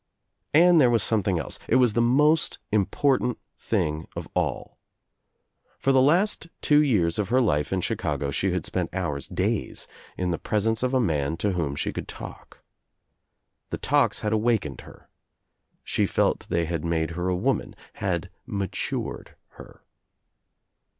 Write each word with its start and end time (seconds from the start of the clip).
And 0.55 0.81
there 0.81 0.89
was 0.89 1.03
something 1.03 1.37
else— 1.37 1.59
it 1.69 1.75
was 1.75 1.93
the 1.93 2.01
most 2.01 2.57
im 2.71 2.87
portant 2.87 3.37
thing 3.55 4.07
of 4.15 4.27
all. 4.33 4.79
For 5.77 5.91
the 5.91 6.01
last 6.01 6.47
two 6.63 6.81
years 6.81 7.19
of 7.19 7.29
her 7.29 7.39
life 7.39 7.71
in 7.71 7.81
Chicago 7.81 8.31
she 8.31 8.51
had 8.51 8.65
spent 8.65 8.89
hours, 8.95 9.27
days 9.27 9.87
in 10.17 10.31
the 10.31 10.39
presence 10.39 10.81
of 10.81 10.95
a 10.95 10.99
man 10.99 11.37
to 11.37 11.51
whom 11.51 11.75
she 11.75 11.93
could 11.93 12.07
talk. 12.07 12.63
The 13.69 13.77
talks 13.77 14.21
had 14.21 14.33
awak 14.33 14.61
ened 14.61 14.81
her. 14.81 15.07
She 15.83 16.07
felt 16.07 16.47
they 16.49 16.65
had 16.65 16.83
made 16.83 17.11
her 17.11 17.29
a 17.29 17.35
woman, 17.35 17.75
had 17.93 18.31
matured 18.47 19.35
her. 19.49 19.83